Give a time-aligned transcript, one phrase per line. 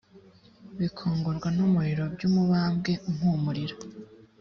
[0.79, 3.75] bikongorwa n’umuriro by’umubabwe umpumurira